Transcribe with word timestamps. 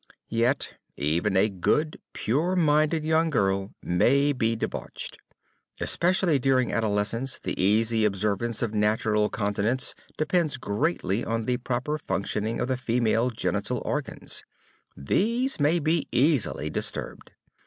Yet 0.31 0.79
even 0.97 1.37
a 1.37 1.47
good, 1.47 2.01
pure 2.13 2.55
minded 2.55 3.05
young 3.05 3.29
girl 3.29 3.75
may 3.83 4.33
be 4.33 4.55
debauched. 4.55 5.19
Especially 5.79 6.39
during 6.39 6.73
adolescence, 6.73 7.37
the 7.37 7.61
easy 7.63 8.03
observance 8.03 8.63
of 8.63 8.73
natural 8.73 9.29
continence 9.29 9.93
depends 10.17 10.57
greatly 10.57 11.23
on 11.23 11.45
the 11.45 11.57
proper 11.57 11.99
functioning 11.99 12.59
of 12.59 12.67
the 12.67 12.77
feminine 12.77 13.29
genital 13.37 13.79
organs. 13.85 14.43
These 14.97 15.59
may 15.59 15.77
be 15.77 16.07
easily 16.11 16.71
disturbed. 16.71 17.33